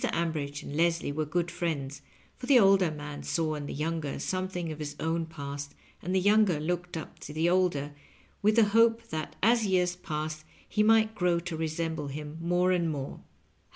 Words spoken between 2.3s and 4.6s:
for the older man saw in the younger some